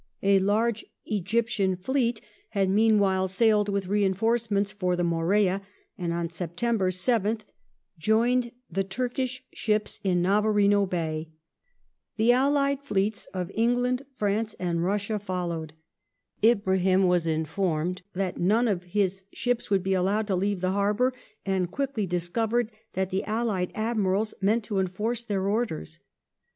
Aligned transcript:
A 0.23 0.39
large 0.39 0.83
Egyptian 1.05 1.75
fleet 1.75 2.21
had 2.49 2.71
meanwhile 2.71 3.27
sailed 3.27 3.69
with 3.69 3.85
reinforcements 3.85 4.71
for 4.71 4.95
the 4.95 5.03
Morea, 5.03 5.61
and 5.95 6.11
on 6.11 6.31
September 6.31 6.89
7th 6.89 7.41
joined 7.99 8.51
the 8.67 8.83
Turkish 8.83 9.43
ships 9.53 9.99
in 10.03 10.19
Navarino 10.23 10.87
Bay. 10.87 11.29
The 12.17 12.31
allied 12.31 12.81
fleets 12.81 13.27
of 13.27 13.51
England, 13.53 14.01
France, 14.15 14.55
and 14.55 14.83
Russia 14.83 15.19
followed. 15.19 15.73
Ibrahim 16.43 17.03
was 17.05 17.27
informed 17.27 18.01
that 18.15 18.39
none 18.39 18.67
of 18.67 18.85
his 18.85 19.25
ships 19.31 19.69
would 19.69 19.83
be 19.83 19.93
allowed 19.93 20.25
to 20.25 20.35
leave 20.35 20.61
the 20.61 20.71
harbour, 20.71 21.13
and 21.45 21.69
quickly 21.69 22.07
discovered 22.07 22.71
that 22.93 23.11
the 23.11 23.23
allied 23.25 23.71
Admirals 23.75 24.33
meant 24.41 24.63
to 24.63 24.79
enforce 24.79 25.21
their 25.21 25.43
ordei 25.43 25.83
s. 25.83 25.99